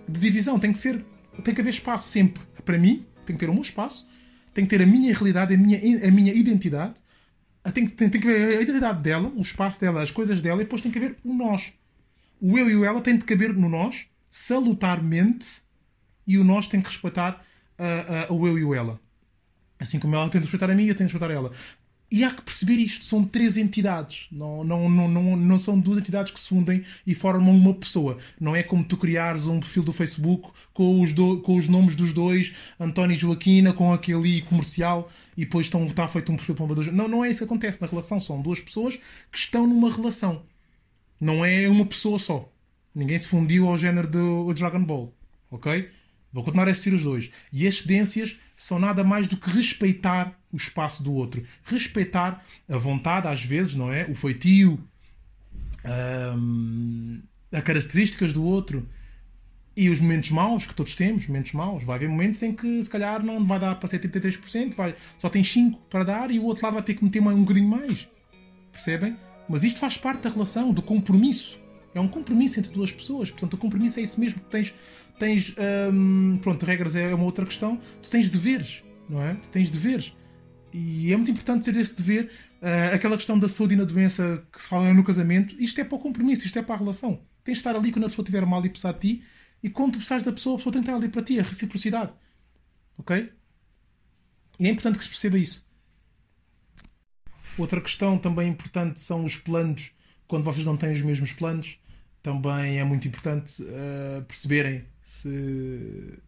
[0.10, 0.60] de divisão.
[0.60, 1.06] Tem que ser.
[1.42, 2.44] Tem que haver espaço sempre.
[2.66, 4.06] Para mim, tem que ter o meu espaço,
[4.54, 6.96] tem que ter a minha realidade, a minha, a minha identidade.
[7.74, 10.60] Tem que, tem, tem que haver a identidade dela, o espaço dela, as coisas dela,
[10.60, 11.72] e depois tem que haver o nós.
[12.42, 15.62] O eu e o ela têm de caber no nós, salutarmente,
[16.28, 17.42] e o nós tem que respeitar
[17.80, 19.00] uh, uh, o eu e o ela.
[19.80, 21.52] Assim como ela tem de respeitar a mim, eu tenho de respeitar ela.
[22.12, 26.00] E há que perceber isto: são três entidades, não, não, não, não, não são duas
[26.00, 28.18] entidades que se fundem e formam uma pessoa.
[28.40, 31.96] Não é como tu criares um perfil do Facebook com os, do, com os nomes
[31.96, 36.56] dos dois, António e Joaquina, com aquele comercial, e depois estão, está feito um perfil
[36.56, 36.88] para uma dos.
[36.88, 38.20] Não, não é isso que acontece na relação.
[38.20, 38.98] São duas pessoas
[39.32, 40.42] que estão numa relação.
[41.22, 42.52] Não é uma pessoa só.
[42.96, 45.14] Ninguém se fundiu ao género do Dragon Ball.
[45.52, 45.90] Ok?
[46.32, 47.30] Vou continuar a assistir os dois.
[47.52, 51.42] E as cedências são nada mais do que respeitar o espaço do outro.
[51.64, 54.06] Respeitar a vontade, às vezes, não é?
[54.10, 54.78] O feitio,
[56.36, 58.86] hum, as características do outro.
[59.78, 61.84] E os momentos maus que todos temos, momentos maus.
[61.86, 65.30] Vai haver momentos em que se calhar não vai dar para ser 33%, vai, só
[65.30, 68.10] tem 5% para dar e o outro lado vai ter que meter um bocadinho mais.
[68.74, 69.16] Percebem?
[69.48, 71.58] Mas isto faz parte da relação, do compromisso.
[71.96, 73.32] É um compromisso entre duas pessoas.
[73.32, 74.42] Portanto, o compromisso é isso mesmo.
[74.42, 74.74] Tu tens,
[75.20, 75.54] tens
[75.94, 77.80] hum, pronto, regras é uma outra questão.
[78.02, 79.36] Tu tens deveres, não é?
[79.36, 80.14] Tu tens deveres.
[80.74, 82.32] E é muito importante ter esse dever.
[82.62, 85.56] Uh, aquela questão da saúde e na doença que se fala no casamento.
[85.62, 87.22] Isto é para o compromisso, isto é para a relação.
[87.44, 89.24] Tens de estar ali quando a pessoa estiver mal e precisar de ti.
[89.62, 91.40] E quando tu precisares da pessoa, a pessoa tem que estar ali para ti.
[91.40, 92.12] A reciprocidade.
[92.98, 93.32] Ok?
[94.60, 95.68] E é importante que se perceba isso.
[97.58, 99.92] Outra questão também importante são os planos.
[100.28, 101.80] Quando vocês não têm os mesmos planos,
[102.22, 106.20] também é muito importante uh, perceberem se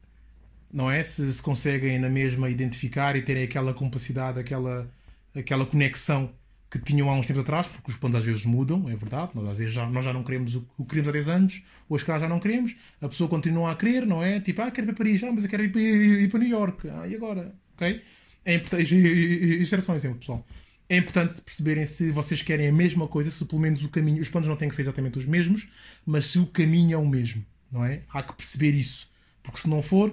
[0.73, 4.91] não é se se conseguem na mesma identificar e terem aquela capacidade, aquela
[5.35, 6.33] aquela conexão
[6.69, 9.31] que tinham há uns tempos atrás, porque os planos às vezes mudam, é verdade.
[9.35, 12.05] Nós às vezes já, nós já não queremos o, que queríamos há 10 anos, hoje
[12.05, 12.75] cá já não queremos.
[13.01, 14.39] A pessoa continua a querer, não é?
[14.39, 16.39] Tipo, ah, quero ir para Paris, ah, mas eu quero ir para, ir, ir para
[16.39, 17.53] New York, ah, e agora?
[17.75, 18.01] Ok?
[18.45, 19.61] É importante.
[19.61, 20.45] Isto era só um exemplo, pessoal
[20.91, 24.21] é importante perceberem se vocês querem a mesma coisa, se pelo menos o caminho.
[24.21, 25.69] Os planos não têm que ser exatamente os mesmos,
[26.05, 28.03] mas se o caminho é o mesmo, não é?
[28.09, 29.09] Há que perceber isso.
[29.41, 30.09] Porque se não for,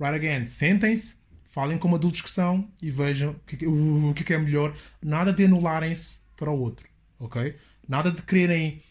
[0.00, 4.74] right again, sentem-se, falem com uma adultos que são e vejam o que é melhor.
[5.02, 7.56] Nada de anularem-se para o outro, ok?
[7.88, 8.82] Nada de quererem,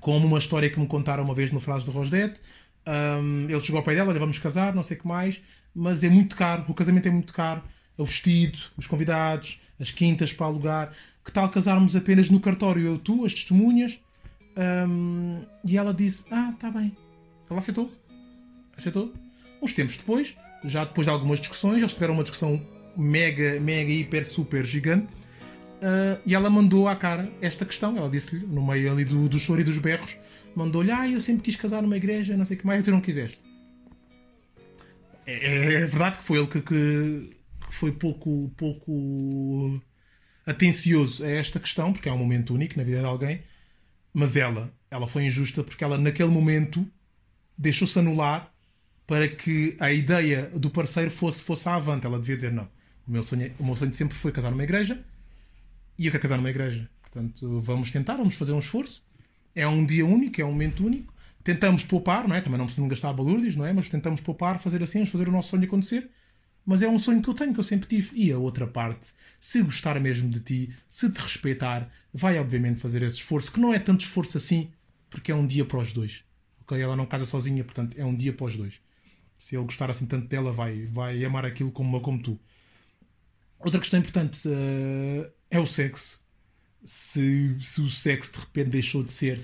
[0.00, 2.40] como uma história que me contaram uma vez no Frase de Rosdet.
[2.86, 5.40] Um, ele chegou ao pé dela, vamos casar, não sei o que mais,
[5.74, 7.62] mas é muito caro, o casamento é muito caro,
[7.96, 10.92] o vestido, os convidados, as quintas para alugar.
[11.24, 13.98] Que tal casarmos apenas no cartório, eu, tu, as testemunhas?
[14.56, 16.96] Um, e ela disse: Ah, está bem.
[17.52, 17.92] Ela aceitou.
[18.76, 19.12] Aceitou.
[19.60, 20.34] Uns tempos depois,
[20.64, 22.60] já depois de algumas discussões, eles tiveram uma discussão
[22.96, 25.14] mega, mega, hiper, super gigante.
[25.14, 27.96] Uh, e ela mandou à cara esta questão.
[27.96, 30.16] Ela disse-lhe, no meio ali do, do choro e dos berros,
[30.54, 33.00] mandou-lhe: Ah, eu sempre quis casar numa igreja, não sei o que mais, tu não
[33.00, 33.40] quiseste.
[35.26, 37.34] É, é, é verdade que foi ele que, que
[37.70, 39.80] foi pouco, pouco
[40.46, 43.42] atencioso a esta questão, porque é um momento único na vida de alguém,
[44.12, 46.86] mas ela, ela foi injusta porque ela naquele momento
[47.56, 48.52] deixou-se anular
[49.06, 52.06] para que a ideia do parceiro fosse, fosse à avante.
[52.06, 52.68] Ela devia dizer não.
[53.06, 55.02] O meu sonho, o meu sonho sempre foi casar numa igreja
[55.98, 56.88] e eu quero casar numa igreja.
[57.02, 59.02] Portanto, vamos tentar, vamos fazer um esforço.
[59.54, 61.12] É um dia único, é um momento único.
[61.44, 62.40] Tentamos poupar, não é?
[62.40, 63.72] Também não precisamos gastar balúrdios, não é?
[63.72, 66.08] Mas tentamos poupar, fazer assim, fazer o nosso sonho acontecer
[66.64, 68.10] mas é um sonho que eu tenho, que eu sempre tive.
[68.14, 73.02] E a outra parte, se gostar mesmo de ti, se te respeitar, vai obviamente fazer
[73.02, 74.70] esse esforço, que não é tanto esforço assim,
[75.10, 76.24] porque é um dia para os dois.
[76.62, 76.80] Okay?
[76.80, 78.80] Ela não casa sozinha, portanto, é um dia para os dois.
[79.36, 82.38] Se ele gostar assim tanto dela, vai, vai amar aquilo como, como tu.
[83.58, 86.22] Outra questão importante uh, é o sexo.
[86.84, 89.40] Se, se o sexo de repente deixou de ser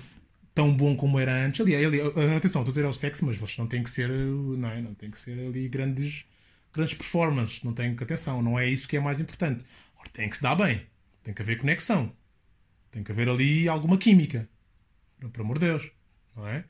[0.53, 1.61] tão bom como era antes.
[1.61, 4.09] Ali, ali, atenção, estou a dizer é o sexo, mas vocês não tem que ser,
[4.09, 4.81] não, é?
[4.81, 6.25] não tem que ser ali grandes
[6.73, 9.65] grandes performances, não tem atenção, não é isso que é mais importante.
[10.13, 10.85] Tem que se dar bem,
[11.23, 12.11] tem que haver conexão,
[12.91, 14.49] tem que haver ali alguma química,
[15.31, 15.91] por amor de Deus,
[16.35, 16.65] não é?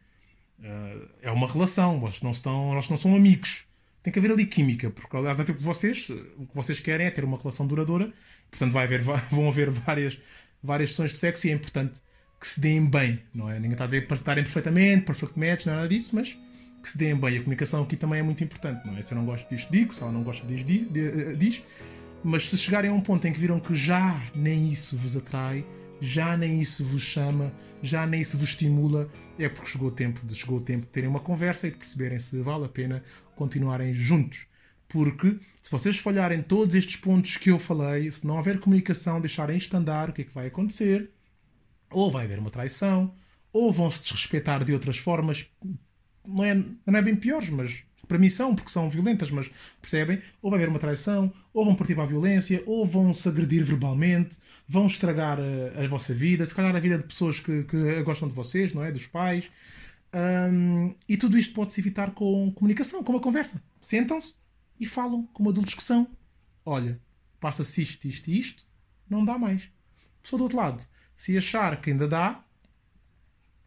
[0.64, 3.66] Eh, é uma relação, vocês não estão, nós não são amigos,
[4.04, 7.24] tem que haver ali química, porque aliás, até vocês, o que vocês querem é ter
[7.24, 8.12] uma relação duradoura,
[8.50, 10.18] portanto vai haver, vão haver várias,
[10.62, 12.02] várias sessões de sexo e é importante
[12.40, 13.56] que se deem bem, não é?
[13.56, 16.38] Ninguém está a dizer para se darem perfeitamente, perfect match, nada disso, mas
[16.82, 17.38] que se deem bem.
[17.38, 19.02] A comunicação aqui também é muito importante, não é?
[19.02, 20.66] Se eu não gosto disto, digo, se ela não gosta disto,
[21.38, 21.62] diz.
[22.24, 25.66] Mas se chegarem a um ponto em que viram que já nem isso vos atrai,
[26.00, 30.26] já nem isso vos chama, já nem isso vos estimula, é porque chegou o tempo
[30.26, 33.04] de, chegou o tempo de terem uma conversa e de perceberem se vale a pena
[33.36, 34.48] continuarem juntos.
[34.88, 39.58] Porque se vocês falharem todos estes pontos que eu falei, se não houver comunicação, deixarem
[39.58, 41.12] isto andar, o que é que vai acontecer?
[41.92, 43.14] Ou vai haver uma traição,
[43.54, 45.46] ou vão se desrespeitar de outras formas,
[46.28, 50.20] não é, não é bem piores, mas para mim são, porque são violentas, mas percebem?
[50.42, 53.64] Ou vai haver uma traição, ou vão partir para a violência, ou vão se agredir
[53.64, 58.02] verbalmente, vão estragar a, a vossa vida, se calhar a vida de pessoas que, que
[58.02, 58.92] gostam de vocês, não é?
[58.92, 59.52] Dos pais.
[60.12, 63.64] Um, e tudo isto pode-se evitar com comunicação, com uma conversa.
[63.80, 64.34] Sentam-se
[64.80, 66.08] e falam como adultos que são.
[66.66, 67.00] Olha,
[67.40, 68.66] passa-se isto, isto e isto,
[69.08, 69.70] não dá mais.
[70.24, 70.84] Pessoa do outro lado,
[71.16, 72.44] se achar que ainda dá,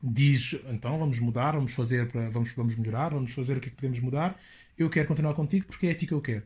[0.02, 3.70] diz então vamos mudar, vamos fazer para vamos, vamos melhorar, vamos fazer o que é
[3.70, 4.38] que podemos mudar.
[4.76, 6.44] Eu quero continuar contigo porque é a ti que eu quero.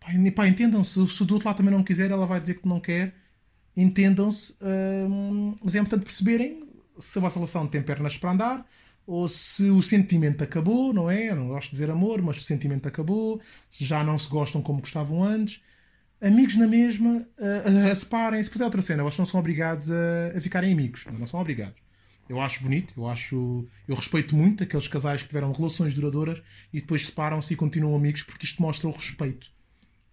[0.00, 2.68] Pá, pá entendam-se, se o do outro lado também não quiser, ela vai dizer que
[2.68, 3.14] não quer.
[3.76, 4.54] Entendam-se,
[5.08, 6.64] hum, mas é importante perceberem
[6.98, 8.66] se a vossa relação tem pernas para andar
[9.06, 11.30] ou se o sentimento acabou, não é?
[11.30, 14.62] Eu não gosto de dizer amor, mas o sentimento acabou, se já não se gostam
[14.62, 15.60] como gostavam antes.
[16.20, 18.48] Amigos na mesma, uh, uh, separem-se.
[18.48, 21.83] Depois é outra cena, vocês não são obrigados a, a ficarem amigos, não são obrigados.
[22.28, 23.66] Eu acho bonito, eu acho.
[23.86, 28.22] Eu respeito muito aqueles casais que tiveram relações duradouras e depois separam-se e continuam amigos
[28.22, 29.52] porque isto mostra o respeito.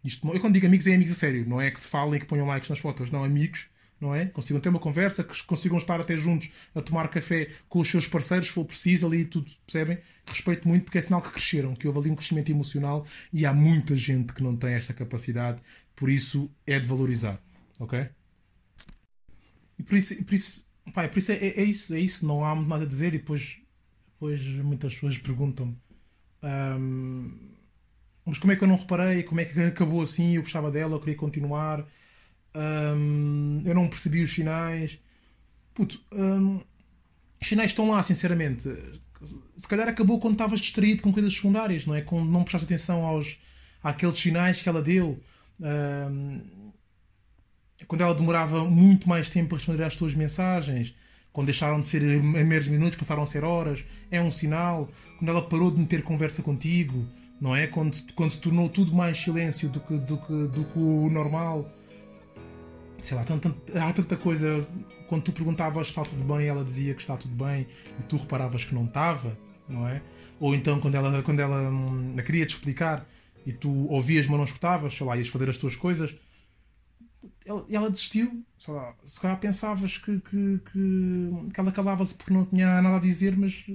[0.04, 2.20] Isto, eu quando digo amigos é amigos a sério, não é que se falem e
[2.20, 3.68] que ponham likes nas fotos, não, amigos,
[4.00, 4.26] não é?
[4.26, 8.08] Consigam ter uma conversa, que consigam estar até juntos a tomar café com os seus
[8.08, 10.00] parceiros, se for preciso, ali tudo, percebem?
[10.26, 13.54] Respeito muito porque é sinal que cresceram, que houve ali um crescimento emocional e há
[13.54, 15.62] muita gente que não tem esta capacidade,
[15.96, 17.40] por isso é de valorizar,
[17.80, 18.10] ok?
[19.78, 22.44] E por isso, por isso Pá, por isso é, é, é, isso, é isso, não
[22.44, 23.60] há muito mais a dizer e depois,
[24.14, 25.78] depois muitas pessoas perguntam-me
[26.44, 27.52] um,
[28.26, 30.96] mas como é que eu não reparei, como é que acabou assim, eu gostava dela,
[30.96, 31.86] eu queria continuar,
[32.56, 35.00] um, eu não percebi os sinais.
[35.74, 36.60] Puto, um,
[37.42, 38.70] os sinais estão lá, sinceramente.
[39.58, 42.02] Se calhar acabou quando estavas distraído com coisas secundárias, não é?
[42.02, 43.38] Quando não prestaste atenção aos,
[43.84, 45.22] àqueles sinais que ela deu.
[45.60, 46.72] Um,
[47.88, 50.94] quando ela demorava muito mais tempo a responder às tuas mensagens,
[51.34, 54.90] quando deixaram de ser meros minutos, passaram a ser horas, é um sinal.
[55.18, 57.08] Quando ela parou de meter conversa contigo,
[57.40, 57.68] não é?
[57.68, 61.70] Quando, quando se tornou tudo mais silêncio do que, do que, do que o normal.
[63.02, 64.68] Sei lá, tanto, há tanta coisa.
[65.08, 67.66] Quando tu perguntavas se está tudo bem, ela dizia que está tudo bem
[68.00, 70.02] e tu reparavas que não estava, não é?
[70.40, 73.06] Ou então quando ela, quando ela hum, queria te explicar
[73.46, 76.16] e tu ouvias, mas não escutavas, sei lá, ias fazer as tuas coisas
[77.46, 78.44] ela, ela desistiu.
[78.58, 82.98] Sei lá, se calhar pensavas que, que, que, que ela calava-se porque não tinha nada
[82.98, 83.66] a dizer, mas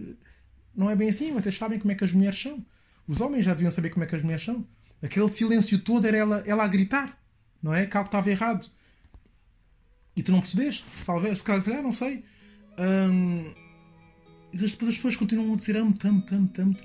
[0.74, 1.32] não é bem assim.
[1.32, 2.64] Vocês sabem como é que as mulheres são.
[3.06, 4.66] Os homens já deviam saber como é que as mulheres são.
[5.02, 7.20] Aquele silêncio todo era ela, ela a gritar,
[7.62, 7.86] não é?
[7.86, 8.68] Que algo estava errado.
[10.16, 12.24] E tu não percebeste, talvez, se calhar, não sei.
[14.52, 16.76] E depois as pessoas continuam a dizer amo-te, amo-te, amo-te, amo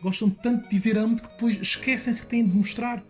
[0.00, 3.04] Gostam tanto de dizer amo-te que depois esquecem-se que têm de mostrar.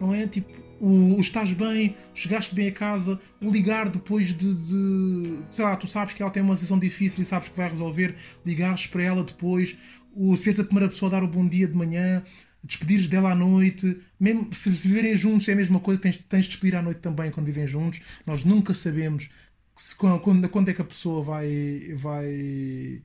[0.00, 0.26] Não é?
[0.26, 5.64] Tipo, o, o estás bem, chegaste bem a casa, o ligar depois de, de, sei
[5.64, 8.86] lá, tu sabes que ela tem uma situação difícil e sabes que vai resolver, ligares
[8.86, 9.74] para ela depois,
[10.14, 12.22] o seres a primeira pessoa a dar o bom dia de manhã,
[12.62, 16.50] despedires dela à noite, mesmo se viverem juntos é a mesma coisa, tens, tens de
[16.50, 18.00] despedir à noite também quando vivem juntos.
[18.26, 19.30] Nós nunca sabemos
[19.74, 23.02] se, quando, quando é que a pessoa vai, vai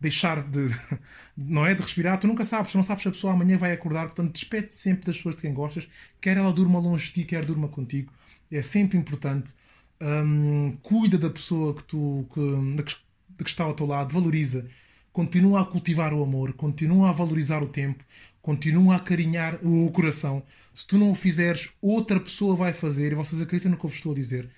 [0.00, 0.68] deixar de,
[1.36, 3.72] não é, de respirar, tu nunca sabes, tu não sabes se a pessoa amanhã vai
[3.72, 5.88] acordar, portanto despede sempre das pessoas de quem gostas,
[6.20, 8.12] quer ela durma longe de ti, quer durma contigo,
[8.50, 9.54] é sempre importante.
[10.00, 12.96] Hum, cuida da pessoa que tu que,
[13.44, 14.68] que está ao teu lado, valoriza,
[15.12, 18.04] continua a cultivar o amor, continua a valorizar o tempo,
[18.42, 20.42] continua a acarinhar o coração.
[20.74, 23.88] Se tu não o fizeres, outra pessoa vai fazer, e vocês acreditam no que eu
[23.88, 24.50] vos estou a dizer.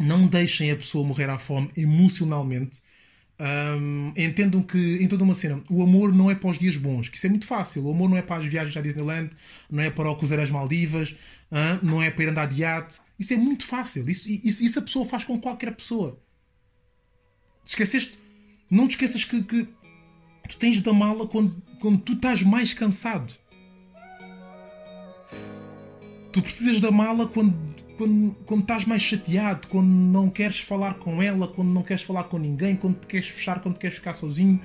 [0.00, 2.82] Não deixem a pessoa morrer à fome emocionalmente
[3.40, 7.08] um, entendam que em toda uma cena o amor não é para os dias bons,
[7.08, 7.86] que isso é muito fácil.
[7.86, 9.30] O amor não é para as viagens à Disneyland,
[9.70, 11.12] não é para o cruzeiro às Maldivas,
[11.50, 13.00] uh, não é para ir andar de iate.
[13.18, 14.08] Isso é muito fácil.
[14.10, 16.20] Isso, isso, isso, a pessoa faz com qualquer pessoa.
[17.64, 18.18] Esqueceste?
[18.70, 19.68] Não te esqueças que, que
[20.48, 23.32] tu tens da mala quando, quando tu estás mais cansado.
[26.32, 27.69] Tu precisas da mala quando
[28.00, 32.24] quando, quando estás mais chateado, quando não queres falar com ela, quando não queres falar
[32.24, 34.58] com ninguém, quando te queres fechar, quando queres ficar sozinho.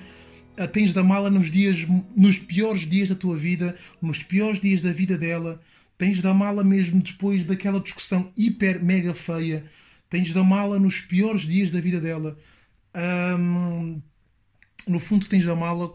[0.58, 4.82] a tens da mala nos dias, nos piores dias da tua vida, nos piores dias
[4.82, 5.62] da vida dela.
[5.98, 9.66] Tens da mala mesmo depois daquela discussão hiper mega feia.
[10.10, 12.38] Tens da mala nos piores dias da vida dela.
[13.38, 14.02] Hum,
[14.88, 15.94] no fundo, tens da mala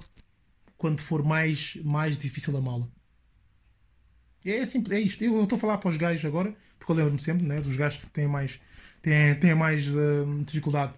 [0.77, 2.87] quando for mais, mais difícil a mala.
[4.45, 5.25] É, simples, é isto.
[5.25, 8.03] Eu estou a falar para os gajos agora, porque eu lembro-me sempre né, dos gajos
[8.03, 8.59] que têm mais,
[9.01, 10.95] têm, têm mais uh, dificuldade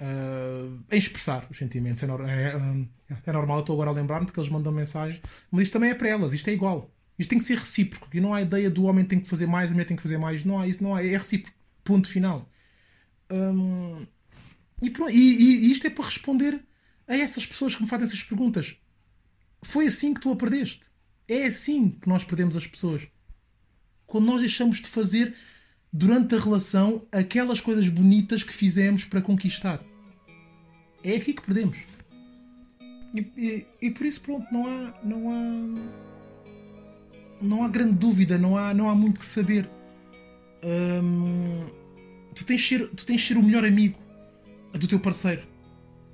[0.00, 2.02] uh, em expressar os sentimentos.
[2.02, 5.72] É, é, é normal, eu estou agora a lembrar-me porque eles mandam mensagem, mas isto
[5.74, 6.90] também é para elas, isto é igual.
[7.18, 8.08] Isto tem que ser recíproco.
[8.14, 10.18] E não há ideia do homem tem que fazer mais, a mulher tem que fazer
[10.18, 10.44] mais.
[10.44, 11.04] Não há isso, não há.
[11.04, 11.56] É recíproco.
[11.82, 12.48] Ponto final.
[13.30, 14.06] Um,
[14.80, 16.60] e, e, e, isto é para responder
[17.08, 18.76] a essas pessoas que me fazem essas perguntas.
[19.62, 20.82] Foi assim que tu a perdeste.
[21.26, 23.08] É assim que nós perdemos as pessoas.
[24.08, 25.34] Quando nós deixamos de fazer
[25.92, 29.80] durante a relação aquelas coisas bonitas que fizemos para conquistar.
[31.04, 31.78] É aqui que perdemos.
[33.14, 34.94] E, e, e por isso, pronto, não há.
[35.04, 36.08] Não há
[37.40, 39.70] não há grande dúvida, não há, não há muito que saber.
[40.64, 41.66] Hum,
[42.34, 43.98] tu, tens ser, tu tens ser o melhor amigo
[44.72, 45.42] do teu parceiro.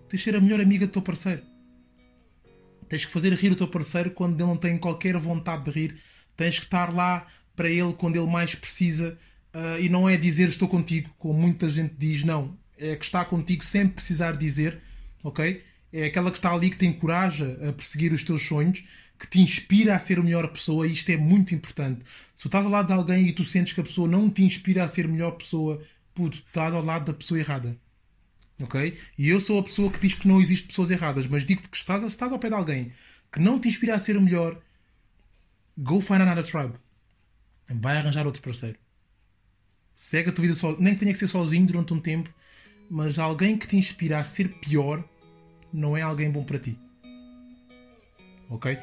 [0.09, 1.42] Tens ser a melhor amiga do teu parceiro.
[2.88, 5.96] Tens que fazer rir o teu parceiro quando ele não tem qualquer vontade de rir.
[6.37, 9.18] Tens que estar lá para ele quando ele mais precisa.
[9.54, 12.56] Uh, e não é dizer estou contigo, como muita gente diz, não.
[12.76, 14.80] É que está contigo sem precisar dizer,
[15.22, 15.62] ok?
[15.92, 18.82] É aquela que está ali que te encoraja a perseguir os teus sonhos
[19.18, 22.04] que te inspira a ser a melhor pessoa, e isto é muito importante.
[22.34, 24.42] Se tu estás ao lado de alguém e tu sentes que a pessoa não te
[24.42, 25.80] inspira a ser a melhor pessoa,
[26.12, 27.76] puto, estás ao lado da pessoa errada.
[28.62, 28.98] Ok?
[29.18, 31.76] E eu sou a pessoa que diz que não existe pessoas erradas, mas digo-te que
[31.76, 32.92] estás, estás ao pé de alguém
[33.32, 34.60] que não te inspira a ser o melhor,
[35.76, 36.74] go find another tribe.
[37.68, 38.79] Vai arranjar outro parceiro.
[39.94, 42.29] Segue a tua vida só, nem que tenha que ser sozinho durante um tempo,
[42.90, 45.05] mas alguém que te inspira a ser pior
[45.72, 46.79] não é alguém bom para ti.
[48.50, 48.77] Ok?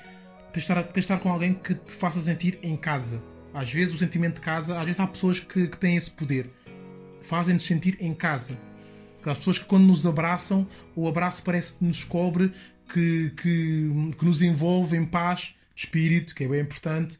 [0.51, 3.23] tens de, estar, tens de estar com alguém que te faça sentir em casa.
[3.53, 6.49] Às vezes o sentimento de casa, às vezes há pessoas que, que têm esse poder.
[7.21, 8.57] Fazem-nos sentir em casa.
[9.19, 12.53] Aquelas pessoas que quando nos abraçam, o abraço parece que nos cobre,
[12.93, 17.17] que, que, que nos envolve em paz de espírito, que é bem importante.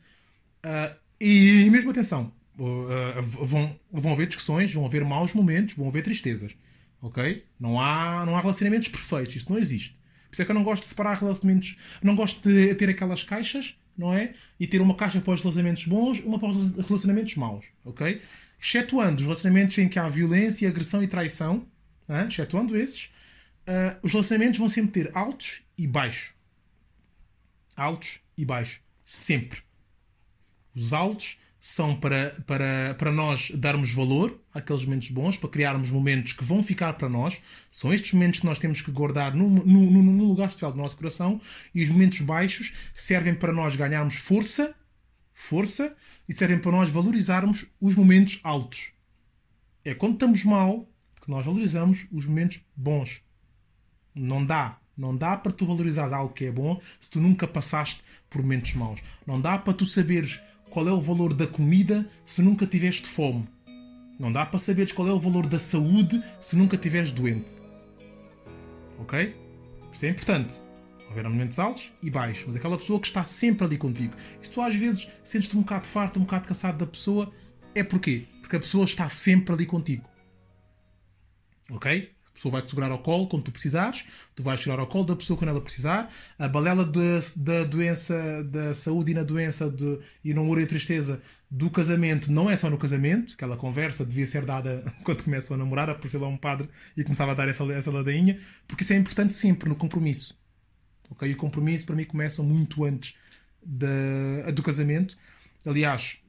[0.65, 6.01] Uh, e, mesmo atenção, uh, vão, vão haver discussões, vão haver maus momentos, vão haver
[6.01, 6.55] tristezas.
[7.01, 7.45] Ok?
[7.59, 9.91] Não há, não há relacionamentos perfeitos, isso não existe.
[10.29, 11.75] Por isso é que eu não gosto de separar relacionamentos.
[12.01, 14.33] Não gosto de ter aquelas caixas, não é?
[14.59, 18.21] E ter uma caixa para os relacionamentos bons, uma para os relacionamentos maus, ok?
[18.59, 21.67] Excetuando os relacionamentos em que há violência, agressão e traição,
[22.09, 22.27] hein?
[22.27, 23.05] excetuando esses,
[23.67, 26.33] uh, os relacionamentos vão sempre ter altos e baixos.
[27.75, 28.79] Altos e baixos.
[29.03, 29.63] Sempre.
[30.75, 36.33] Os altos são para, para, para nós darmos valor àqueles momentos bons, para criarmos momentos
[36.33, 37.39] que vão ficar para nós.
[37.69, 41.39] São estes momentos que nós temos que guardar no, no, lugar especial do nosso coração.
[41.73, 44.73] E os momentos baixos servem para nós ganharmos força,
[45.33, 45.95] força,
[46.27, 48.91] e servem para nós valorizarmos os momentos altos.
[49.85, 50.89] É quando estamos mal
[51.21, 53.21] que nós valorizamos os momentos bons.
[54.15, 54.79] Não dá.
[54.97, 58.73] Não dá para tu valorizar algo que é bom se tu nunca passaste por momentos
[58.73, 58.99] maus.
[59.27, 60.39] Não dá para tu saberes
[60.71, 63.47] qual é o valor da comida se nunca tiveste fome.
[64.17, 67.53] Não dá para saberes qual é o valor da saúde se nunca estiveres doente.
[68.97, 69.35] Ok?
[69.91, 70.61] Isso é importante.
[71.09, 74.15] Haver momentos altos e baixos, mas aquela pessoa que está sempre ali contigo.
[74.41, 77.31] E se tu às vezes sentes-te um bocado farto, um bocado cansado da pessoa,
[77.75, 78.25] é porquê?
[78.39, 80.09] Porque a pessoa está sempre ali contigo.
[81.69, 82.11] Ok?
[82.31, 85.15] A pessoa vai-te segurar ao colo quando tu precisares, tu vais chegar ao colo da
[85.15, 86.11] pessoa quando ela precisar.
[86.39, 91.21] A balela da doença, da saúde e na doença de, e no amor e tristeza
[91.51, 95.57] do casamento não é só no casamento, aquela conversa devia ser dada quando começam a
[95.57, 98.95] namorar, apareceu lá um padre e começava a dar essa, essa ladainha, porque isso é
[98.95, 100.39] importante sempre no compromisso.
[101.09, 101.29] Ok?
[101.29, 103.15] E o compromisso para mim começa muito antes
[103.61, 105.17] da, do casamento.
[105.65, 106.20] Aliás,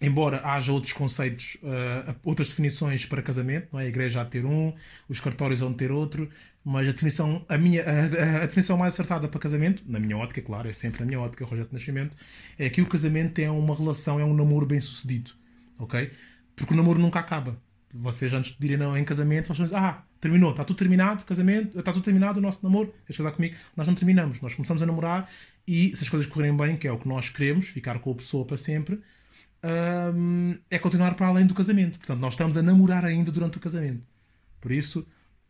[0.00, 3.84] embora haja outros conceitos, uh, outras definições para casamento, não é?
[3.84, 4.72] a igreja há de ter um,
[5.08, 6.28] os cartórios vão ter outro,
[6.64, 10.42] mas a definição, a, minha, a, a, definição mais acertada para casamento, na minha ótica,
[10.42, 12.16] claro, é sempre na minha ótica, Rogério de Nascimento,
[12.58, 15.32] é que o casamento é uma relação, é um namoro bem sucedido,
[15.78, 16.10] ok?
[16.54, 17.60] Porque o namoro nunca acaba.
[17.92, 21.78] Vocês antes de irem não, em casamento, vocês dizem, ah, terminou, está tudo terminado, casamento,
[21.78, 23.56] está tudo terminado, o nosso namoro, queres casar comigo?
[23.74, 25.30] Nós não terminamos, nós começamos a namorar
[25.66, 28.14] e se as coisas correrem bem, que é o que nós queremos, ficar com a
[28.14, 29.00] pessoa para sempre,
[29.68, 31.98] um, é continuar para além do casamento.
[31.98, 34.06] Portanto, nós estamos a namorar ainda durante o casamento.
[34.60, 35.00] Por isso,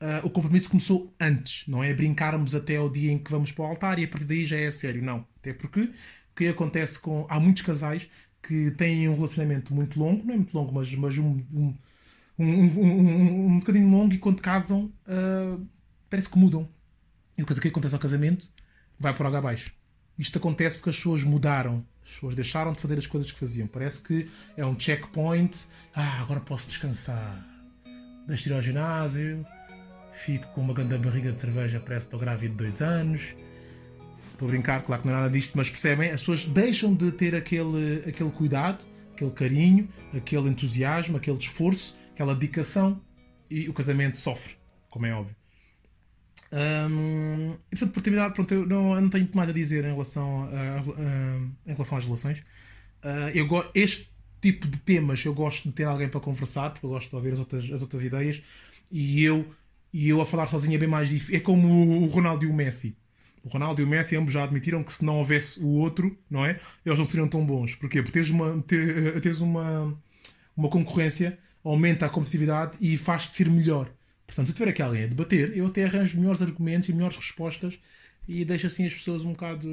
[0.01, 1.67] uh, o compromisso começou antes.
[1.69, 4.27] Não é brincarmos até o dia em que vamos para o altar e a partir
[4.27, 5.03] daí já é sério.
[5.03, 5.25] Não.
[5.39, 5.93] Até porque o
[6.35, 7.27] que acontece com.
[7.29, 8.09] Há muitos casais
[8.43, 11.75] que têm um relacionamento muito longo, não é muito longo, mas, mas um, um,
[12.39, 15.67] um, um, um bocadinho longo e quando casam uh,
[16.09, 16.69] parece que mudam.
[17.37, 18.51] E o que acontece ao casamento
[18.99, 19.73] vai por água abaixo.
[20.19, 21.87] Isto acontece porque as pessoas mudaram.
[22.09, 23.67] As pessoas deixaram de fazer as coisas que faziam.
[23.67, 25.69] Parece que é um checkpoint.
[25.95, 27.47] Ah, agora posso descansar.
[28.27, 29.47] Deixo de ir ao ginásio.
[30.13, 31.79] Fico com uma grande barriga de cerveja.
[31.79, 33.35] Parece que estou grávida de dois anos.
[34.33, 36.11] Estou a brincar, claro que não é nada disto, mas percebem?
[36.11, 42.35] As pessoas deixam de ter aquele, aquele cuidado, aquele carinho, aquele entusiasmo, aquele esforço, aquela
[42.35, 43.03] dedicação
[43.51, 44.57] e o casamento sofre,
[44.89, 45.37] como é óbvio.
[46.51, 49.93] Um, e portanto, por terminar, pronto, eu não, eu não tenho mais a dizer em
[49.93, 52.39] relação, a, a, em relação às relações.
[53.05, 56.91] Uh, eu este tipo de temas eu gosto de ter alguém para conversar, porque eu
[56.91, 58.43] gosto de ouvir as outras, as outras ideias,
[58.91, 59.47] e eu,
[59.93, 61.37] e eu a falar sozinho é bem mais difícil.
[61.37, 62.97] É como o Ronaldo e o Messi.
[63.45, 66.45] O Ronaldo e o Messi ambos já admitiram que se não houvesse o outro, não
[66.45, 66.59] é?
[66.85, 67.75] Eles não seriam tão bons.
[67.75, 68.03] Porquê?
[68.03, 69.97] Porque teres uma, teres uma,
[70.57, 73.91] uma concorrência aumenta a competitividade e faz-te ser melhor.
[74.29, 77.79] Portanto, se tiver aqui alguém a debater, eu até arranjo melhores argumentos e melhores respostas
[78.29, 79.67] e deixo assim as pessoas um bocado.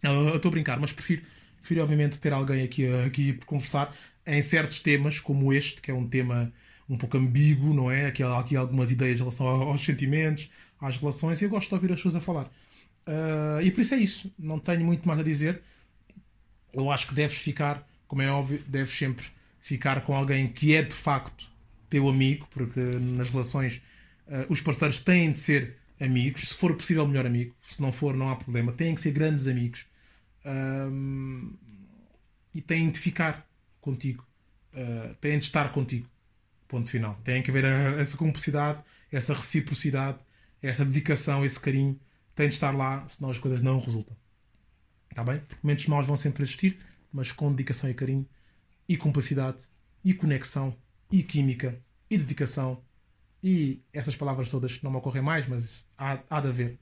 [0.00, 1.22] Eu estou a brincar, mas prefiro,
[1.58, 3.92] prefiro obviamente ter alguém aqui, aqui por conversar
[4.24, 6.52] em certos temas, como este, que é um tema
[6.88, 8.06] um pouco ambíguo, não é?
[8.06, 10.48] Aqui há aqui algumas ideias em relação aos sentimentos,
[10.80, 12.44] às relações, e eu gosto de ouvir as pessoas a falar.
[13.08, 14.30] Uh, e por isso é isso.
[14.38, 15.62] Não tenho muito mais a dizer.
[16.72, 19.26] Eu acho que deves ficar, como é óbvio, deves sempre
[19.58, 21.55] ficar com alguém que é de facto
[21.88, 23.80] teu amigo, porque nas relações
[24.26, 28.14] uh, os parceiros têm de ser amigos, se for possível, melhor amigo, se não for,
[28.14, 29.86] não há problema, têm que ser grandes amigos
[32.54, 33.46] e têm de ficar
[33.80, 34.26] contigo,
[34.72, 36.08] uh, têm de estar contigo.
[36.68, 37.18] Ponto final.
[37.22, 40.18] Tem que haver a, essa cumplicidade, essa reciprocidade,
[40.62, 41.98] essa dedicação, esse carinho.
[42.34, 44.16] Tem de estar lá, senão as coisas não resultam.
[45.10, 45.40] Está bem?
[45.40, 46.76] Porque momentos maus vão sempre existir,
[47.12, 48.28] mas com dedicação e carinho,
[48.88, 49.64] e cumplicidade,
[50.04, 50.76] e conexão,
[51.10, 51.78] e química,
[52.10, 52.82] e dedicação,
[53.42, 56.78] e essas palavras todas não me ocorrem mais, mas há, há de haver.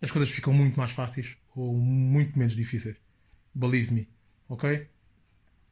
[0.00, 2.96] As coisas ficam muito mais fáceis ou muito menos difíceis.
[3.54, 4.08] Believe me.
[4.48, 4.86] Ok?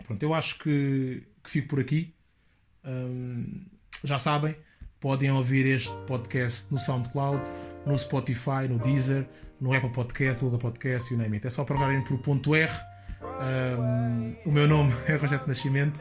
[0.05, 2.15] Pronto, eu acho que, que fico por aqui.
[2.85, 3.67] Um,
[4.03, 4.57] já sabem,
[4.99, 7.43] podem ouvir este podcast no SoundCloud,
[7.87, 9.29] no Spotify, no Deezer,
[9.61, 11.47] no Apple Podcast, Google Podcast e name it.
[11.47, 12.73] É só procurarem por ponto R.
[13.43, 16.01] Um, o meu nome é Rogério Nascimento.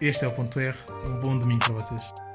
[0.00, 0.76] Este é o ponto R.
[1.08, 2.27] Um bom domingo para vocês.